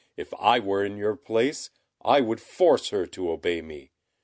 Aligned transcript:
If 0.17 0.33
I 0.39 0.57
were 0.57 0.83
in 0.83 0.97
your 0.97 1.15
place, 1.15 1.69
I 2.03 2.21
would 2.21 2.41
force 2.41 2.89
her 2.89 3.05
to 3.05 3.29
obey 3.29 3.61
me. 3.61 3.91